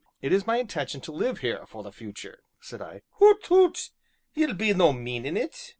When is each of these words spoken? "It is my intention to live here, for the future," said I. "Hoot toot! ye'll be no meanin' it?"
"It 0.19 0.33
is 0.33 0.47
my 0.47 0.57
intention 0.57 0.99
to 1.01 1.11
live 1.11 1.41
here, 1.41 1.63
for 1.67 1.83
the 1.83 1.91
future," 1.91 2.41
said 2.59 2.81
I. 2.81 3.03
"Hoot 3.19 3.43
toot! 3.43 3.91
ye'll 4.33 4.55
be 4.55 4.73
no 4.73 4.91
meanin' 4.93 5.37
it?" 5.37 5.69